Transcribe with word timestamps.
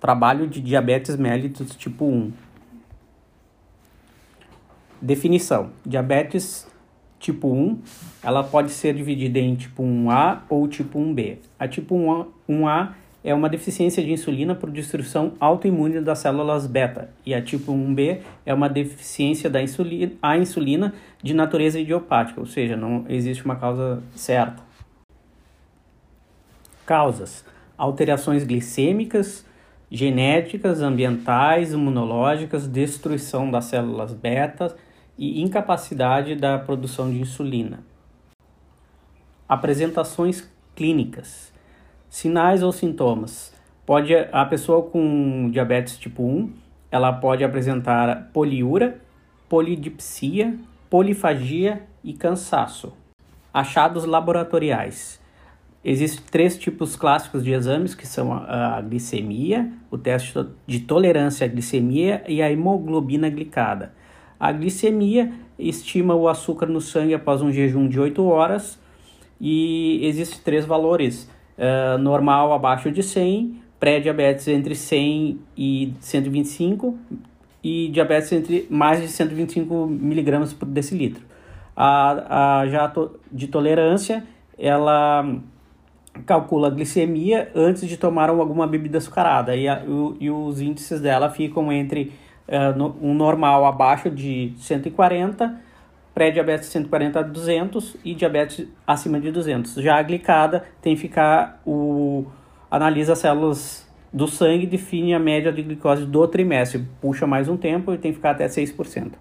Trabalho 0.00 0.46
de 0.46 0.60
diabetes 0.60 1.16
mellitus 1.16 1.74
tipo 1.74 2.04
1. 2.06 2.32
Definição: 5.00 5.70
diabetes 5.84 6.66
tipo 7.18 7.48
1, 7.52 7.78
ela 8.22 8.44
pode 8.44 8.70
ser 8.70 8.94
dividida 8.94 9.38
em 9.38 9.54
tipo 9.54 9.82
1A 9.82 10.40
ou 10.48 10.68
tipo 10.68 10.98
1B. 10.98 11.38
A 11.58 11.66
tipo 11.66 11.94
1A, 11.94 12.26
1A 12.48 12.92
é 13.26 13.34
uma 13.34 13.48
deficiência 13.48 14.04
de 14.04 14.12
insulina 14.12 14.54
por 14.54 14.70
destruição 14.70 15.32
autoimune 15.40 16.00
das 16.00 16.20
células 16.20 16.64
beta, 16.64 17.10
e 17.24 17.34
a 17.34 17.42
tipo 17.42 17.72
1B 17.72 18.20
é 18.46 18.54
uma 18.54 18.68
deficiência 18.68 19.50
da 19.50 19.60
insulina, 19.60 20.12
a 20.22 20.38
insulina 20.38 20.94
de 21.20 21.34
natureza 21.34 21.80
idiopática, 21.80 22.38
ou 22.38 22.46
seja, 22.46 22.76
não 22.76 23.04
existe 23.08 23.44
uma 23.44 23.56
causa 23.56 24.00
certa. 24.14 24.62
Causas: 26.86 27.44
alterações 27.76 28.44
glicêmicas, 28.44 29.44
genéticas, 29.90 30.80
ambientais, 30.82 31.72
imunológicas, 31.72 32.66
destruição 32.66 33.50
das 33.50 33.66
células 33.66 34.12
beta 34.12 34.76
e 35.16 35.42
incapacidade 35.42 36.34
da 36.34 36.58
produção 36.58 37.10
de 37.10 37.20
insulina. 37.20 37.80
Apresentações 39.48 40.48
clínicas. 40.74 41.52
Sinais 42.08 42.62
ou 42.62 42.72
sintomas. 42.72 43.54
Pode 43.84 44.14
a 44.14 44.44
pessoa 44.44 44.82
com 44.82 45.48
diabetes 45.50 45.96
tipo 45.96 46.22
1, 46.24 46.52
ela 46.90 47.12
pode 47.12 47.44
apresentar 47.44 48.30
poliúria, 48.32 49.00
polidipsia, 49.48 50.58
polifagia 50.90 51.82
e 52.02 52.12
cansaço. 52.12 52.92
Achados 53.54 54.04
laboratoriais. 54.04 55.20
Existem 55.88 56.24
três 56.28 56.58
tipos 56.58 56.96
clássicos 56.96 57.44
de 57.44 57.52
exames, 57.52 57.94
que 57.94 58.08
são 58.08 58.32
a, 58.32 58.80
glicemia, 58.80 59.70
o 59.88 59.96
teste 59.96 60.36
de 60.66 60.80
tolerância 60.80 61.44
à 61.44 61.48
glicemia 61.48 62.24
e 62.26 62.42
a 62.42 62.50
hemoglobina 62.50 63.30
glicada. 63.30 63.94
A 64.38 64.50
glicemia 64.50 65.32
estima 65.56 66.12
o 66.12 66.26
açúcar 66.28 66.66
no 66.66 66.80
sangue 66.80 67.14
após 67.14 67.40
um 67.40 67.52
jejum 67.52 67.86
de 67.86 68.00
8 68.00 68.20
horas 68.24 68.80
e 69.40 70.04
existem 70.04 70.40
três 70.42 70.64
valores, 70.64 71.30
uh, 71.56 71.96
normal 71.98 72.52
abaixo 72.52 72.90
de 72.90 73.04
100, 73.04 73.62
pré-diabetes 73.78 74.48
entre 74.48 74.74
100 74.74 75.38
e 75.56 75.94
125 76.00 76.98
e 77.62 77.90
diabetes 77.90 78.32
entre 78.32 78.66
mais 78.68 79.00
de 79.00 79.06
125 79.06 79.86
miligramas 79.86 80.52
por 80.52 80.66
decilitro. 80.66 81.24
A, 81.76 82.62
a 82.62 82.66
já 82.66 82.88
to, 82.88 83.20
de 83.30 83.46
tolerância, 83.46 84.24
ela 84.58 85.24
calcula 86.24 86.68
a 86.68 86.70
glicemia 86.70 87.50
antes 87.54 87.88
de 87.88 87.96
tomar 87.96 88.30
alguma 88.30 88.66
bebida 88.66 88.98
açucarada 88.98 89.54
e, 89.54 89.68
a, 89.68 89.82
o, 89.86 90.16
e 90.18 90.30
os 90.30 90.60
índices 90.60 91.00
dela 91.00 91.30
ficam 91.30 91.72
entre 91.72 92.12
uh, 92.48 92.76
no, 92.76 92.96
um 93.00 93.14
normal 93.14 93.66
abaixo 93.66 94.10
de 94.10 94.52
140, 94.58 95.60
pré-diabetes 96.14 96.68
140 96.68 97.18
a 97.18 97.22
200 97.22 97.96
e 98.04 98.14
diabetes 98.14 98.66
acima 98.86 99.20
de 99.20 99.30
200. 99.30 99.74
Já 99.74 99.98
a 99.98 100.02
glicada 100.02 100.64
tem 100.80 100.94
que 100.94 101.00
ficar 101.00 101.60
o 101.66 102.26
analisa 102.70 103.12
as 103.12 103.18
células 103.18 103.86
do 104.12 104.26
sangue 104.26 104.66
define 104.66 105.14
a 105.14 105.18
média 105.18 105.52
de 105.52 105.62
glicose 105.62 106.06
do 106.06 106.26
trimestre, 106.26 106.86
puxa 107.00 107.26
mais 107.26 107.48
um 107.48 107.56
tempo 107.56 107.92
e 107.92 107.98
tem 107.98 108.12
que 108.12 108.16
ficar 108.16 108.30
até 108.30 108.46
6%. 108.46 109.12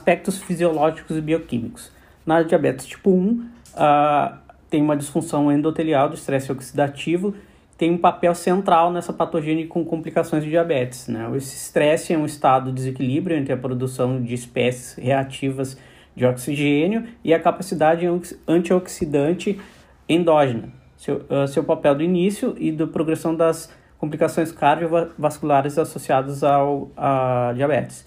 Aspectos 0.00 0.38
fisiológicos 0.42 1.16
e 1.16 1.20
bioquímicos. 1.20 1.90
Na 2.24 2.42
diabetes 2.42 2.86
tipo 2.86 3.10
1, 3.10 3.30
uh, 3.30 4.45
tem 4.68 4.82
uma 4.82 4.96
disfunção 4.96 5.50
endotelial 5.50 6.08
do 6.08 6.14
estresse 6.14 6.50
oxidativo, 6.50 7.34
tem 7.78 7.90
um 7.90 7.98
papel 7.98 8.34
central 8.34 8.90
nessa 8.90 9.12
patogênia 9.12 9.66
com 9.66 9.84
complicações 9.84 10.42
de 10.42 10.50
diabetes. 10.50 11.08
Né? 11.08 11.30
Esse 11.36 11.56
estresse 11.56 12.12
é 12.12 12.18
um 12.18 12.24
estado 12.24 12.66
de 12.66 12.76
desequilíbrio 12.76 13.36
entre 13.36 13.52
a 13.52 13.56
produção 13.56 14.22
de 14.22 14.34
espécies 14.34 14.94
reativas 14.94 15.76
de 16.14 16.24
oxigênio 16.24 17.04
e 17.22 17.34
a 17.34 17.38
capacidade 17.38 18.06
antioxidante 18.48 19.60
endógena. 20.08 20.70
Seu, 20.96 21.16
uh, 21.28 21.46
seu 21.46 21.62
papel 21.62 21.94
do 21.94 22.02
início 22.02 22.54
e 22.58 22.72
da 22.72 22.86
progressão 22.86 23.34
das 23.34 23.70
complicações 23.98 24.50
cardiovasculares 24.50 25.76
associadas 25.76 26.42
ao 26.42 26.90
a 26.96 27.52
diabetes. 27.54 28.06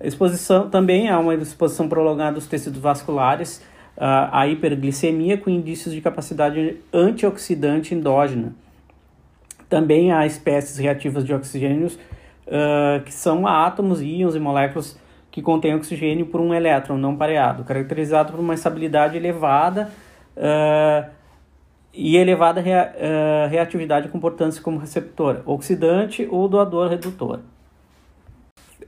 Exposição 0.00 0.68
também 0.68 1.08
há 1.08 1.18
uma 1.18 1.34
exposição 1.34 1.88
prolongada 1.88 2.32
dos 2.32 2.46
tecidos 2.46 2.80
vasculares 2.80 3.62
a 3.96 4.46
hiperglicemia 4.48 5.38
com 5.38 5.48
indícios 5.48 5.94
de 5.94 6.00
capacidade 6.00 6.78
antioxidante 6.92 7.94
endógena. 7.94 8.52
Também 9.68 10.12
há 10.12 10.26
espécies 10.26 10.78
reativas 10.78 11.24
de 11.24 11.32
oxigênios 11.32 11.98
uh, 12.46 13.02
que 13.04 13.12
são 13.12 13.46
átomos, 13.46 14.00
íons 14.02 14.34
e 14.34 14.40
moléculas 14.40 14.98
que 15.30 15.42
contêm 15.42 15.74
oxigênio 15.74 16.26
por 16.26 16.40
um 16.40 16.54
elétron 16.54 16.96
não 16.96 17.16
pareado, 17.16 17.64
caracterizado 17.64 18.32
por 18.32 18.40
uma 18.40 18.54
estabilidade 18.54 19.16
elevada 19.16 19.90
uh, 20.36 21.10
e 21.92 22.16
elevada 22.16 22.60
rea, 22.60 22.94
uh, 22.94 23.48
reatividade 23.48 24.08
comportando-se 24.08 24.60
como 24.60 24.78
receptor, 24.78 25.42
oxidante 25.44 26.26
ou 26.30 26.48
doador 26.48 26.88
redutor. 26.88 27.40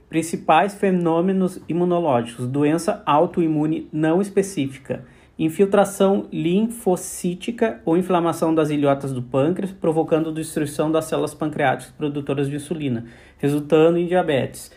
Principais 0.09 0.73
fenômenos 0.73 1.59
imunológicos: 1.67 2.47
doença 2.47 3.03
autoimune 3.05 3.89
não 3.91 4.21
específica, 4.21 5.03
infiltração 5.37 6.27
linfocítica 6.31 7.81
ou 7.83 7.97
inflamação 7.97 8.55
das 8.55 8.69
ilhotas 8.69 9.11
do 9.11 9.21
pâncreas, 9.21 9.71
provocando 9.71 10.31
destruição 10.31 10.89
das 10.89 11.05
células 11.05 11.33
pancreáticas 11.33 11.93
produtoras 11.93 12.49
de 12.49 12.55
insulina, 12.55 13.05
resultando 13.37 13.97
em 13.97 14.07
diabetes. 14.07 14.71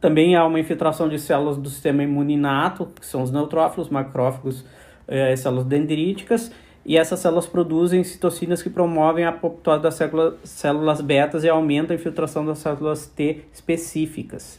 Também 0.00 0.34
há 0.36 0.44
uma 0.44 0.60
infiltração 0.60 1.08
de 1.08 1.18
células 1.18 1.56
do 1.56 1.70
sistema 1.70 2.02
imune 2.02 2.34
inato, 2.34 2.86
que 3.00 3.06
são 3.06 3.22
os 3.22 3.30
neutrófilos, 3.30 3.88
macrófagos, 3.88 4.64
eh, 5.06 5.34
células 5.36 5.64
dendríticas, 5.64 6.52
e 6.86 6.98
essas 6.98 7.20
células 7.20 7.46
produzem 7.46 8.04
citocinas 8.04 8.62
que 8.62 8.68
promovem 8.68 9.24
a 9.24 9.30
apoptose 9.30 9.82
das 9.82 9.94
células, 9.94 10.34
células 10.44 11.00
betas 11.00 11.42
e 11.44 11.48
aumentam 11.48 11.96
a 11.96 11.98
infiltração 11.98 12.44
das 12.44 12.58
células 12.58 13.06
T 13.06 13.40
específicas. 13.52 14.58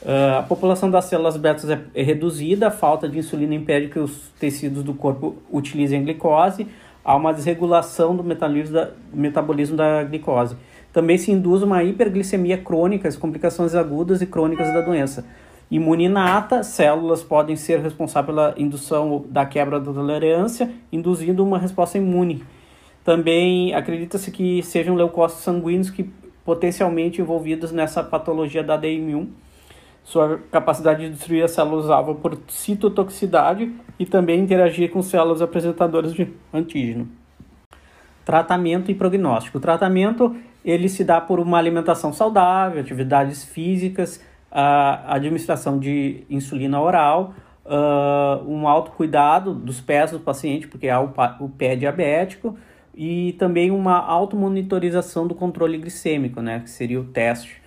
Uh, 0.00 0.38
a 0.38 0.42
população 0.42 0.90
das 0.90 1.06
células 1.06 1.36
betas 1.36 1.68
é, 1.68 1.80
é, 1.94 2.02
reduzida, 2.02 2.68
a 2.68 2.70
falta 2.70 3.08
de 3.08 3.18
insulina 3.18 3.54
impede 3.54 3.88
que 3.88 3.98
os 3.98 4.30
tecidos 4.38 4.84
do 4.84 4.94
corpo 4.94 5.36
utilizem 5.52 6.04
glicose, 6.04 6.68
há 7.04 7.16
uma 7.16 7.34
desregulação 7.34 8.14
do 8.16 8.22
metabolismo 8.22 8.74
da, 8.74 8.90
metabolismo 9.12 9.76
da 9.76 10.04
glicose. 10.04 10.56
Também 10.92 11.18
se 11.18 11.32
induz 11.32 11.62
uma 11.62 11.82
hiperglicemia 11.82 12.58
crônica, 12.58 13.08
as 13.08 13.16
complicações 13.16 13.74
agudas 13.74 14.22
e 14.22 14.26
crônicas 14.26 14.72
da 14.72 14.80
doença. 14.80 15.24
Imuninata, 15.70 16.62
células 16.62 17.22
podem 17.22 17.54
ser 17.54 17.80
responsáveis 17.80 18.34
pela 18.34 18.54
indução 18.56 19.24
da 19.28 19.44
quebra 19.44 19.78
da 19.78 19.92
tolerância, 19.92 20.70
induzindo 20.90 21.44
uma 21.44 21.58
resposta 21.58 21.98
imune. 21.98 22.42
Também 23.04 23.74
acredita-se 23.74 24.30
que 24.30 24.62
sejam 24.62 24.94
leucócitos 24.94 25.44
sanguíneos 25.44 25.90
que 25.90 26.10
potencialmente 26.44 27.20
envolvidos 27.20 27.70
nessa 27.70 28.02
patologia 28.02 28.62
da 28.62 28.80
DM1. 28.80 29.28
Sua 30.02 30.40
capacidade 30.50 31.04
de 31.04 31.10
destruir 31.10 31.44
as 31.44 31.50
células-alvo 31.50 32.14
por 32.14 32.38
citotoxicidade 32.48 33.70
e 33.98 34.06
também 34.06 34.40
interagir 34.40 34.90
com 34.90 35.02
células 35.02 35.42
apresentadoras 35.42 36.14
de 36.14 36.32
antígeno. 36.50 37.06
Tratamento 38.24 38.90
e 38.90 38.94
prognóstico. 38.94 39.58
O 39.58 39.60
tratamento 39.60 40.34
ele 40.64 40.88
se 40.88 41.04
dá 41.04 41.20
por 41.20 41.38
uma 41.38 41.58
alimentação 41.58 42.12
saudável, 42.12 42.80
atividades 42.80 43.44
físicas, 43.44 44.22
a 44.50 45.14
administração 45.14 45.78
de 45.78 46.24
insulina 46.30 46.80
oral, 46.80 47.34
uh, 47.64 48.50
um 48.50 48.66
autocuidado 48.66 49.54
dos 49.54 49.80
pés 49.80 50.10
do 50.10 50.20
paciente, 50.20 50.66
porque 50.66 50.88
há 50.88 51.00
o, 51.00 51.12
o 51.40 51.48
pé 51.48 51.76
diabético, 51.76 52.56
e 52.94 53.34
também 53.38 53.70
uma 53.70 53.98
automonitorização 53.98 55.26
do 55.26 55.34
controle 55.34 55.78
glicêmico, 55.78 56.42
né, 56.42 56.60
que 56.60 56.70
seria 56.70 57.00
o 57.00 57.04
teste. 57.04 57.62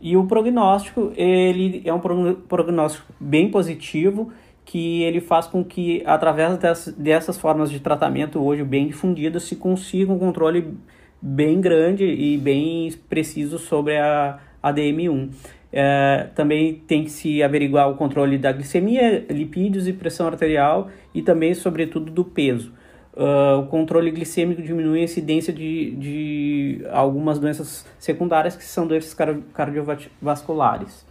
E 0.00 0.16
o 0.16 0.26
prognóstico, 0.26 1.12
ele 1.14 1.82
é 1.84 1.92
um 1.92 2.00
prognóstico 2.00 3.12
bem 3.20 3.50
positivo, 3.50 4.32
que 4.64 5.02
ele 5.02 5.20
faz 5.20 5.46
com 5.46 5.62
que, 5.62 6.02
através 6.06 6.56
dessas, 6.96 7.36
formas 7.36 7.70
de 7.70 7.80
tratamento 7.80 8.42
hoje 8.42 8.64
bem 8.64 8.86
difundidas, 8.86 9.42
se 9.42 9.56
consiga 9.56 10.12
um 10.12 10.18
controle 10.18 10.74
bem 11.20 11.60
grande 11.60 12.04
e 12.04 12.38
bem 12.38 12.90
preciso 13.08 13.58
sobre 13.58 13.98
a, 13.98 14.38
a 14.62 14.72
DM1. 14.72 15.30
É, 15.72 16.28
também 16.34 16.74
tem 16.86 17.04
que 17.04 17.10
se 17.10 17.42
averiguar 17.42 17.88
o 17.90 17.94
controle 17.94 18.36
da 18.36 18.50
glicemia, 18.50 19.24
lipídios 19.30 19.86
e 19.86 19.92
pressão 19.92 20.26
arterial 20.26 20.90
e 21.14 21.22
também, 21.22 21.54
sobretudo, 21.54 22.10
do 22.10 22.24
peso. 22.24 22.72
Uh, 23.12 23.58
o 23.60 23.66
controle 23.66 24.10
glicêmico 24.10 24.62
diminui 24.62 25.00
a 25.00 25.04
incidência 25.04 25.52
de, 25.52 25.90
de 25.96 26.86
algumas 26.90 27.38
doenças 27.38 27.84
secundárias 27.98 28.56
que 28.56 28.64
são 28.64 28.86
doenças 28.86 29.16
cardiovasculares. 29.52 31.04